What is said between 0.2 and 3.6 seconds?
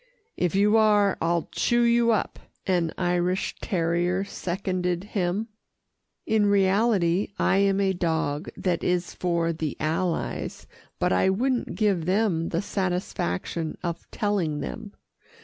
"If you are, I'll chew you up," an Irish